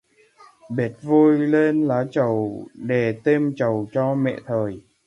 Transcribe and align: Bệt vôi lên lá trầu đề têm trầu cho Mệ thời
Bệt 0.75 0.91
vôi 1.01 1.37
lên 1.39 1.87
lá 1.87 2.05
trầu 2.11 2.67
đề 2.73 3.13
têm 3.23 3.53
trầu 3.55 3.87
cho 3.93 4.15
Mệ 4.15 4.35
thời 4.45 4.79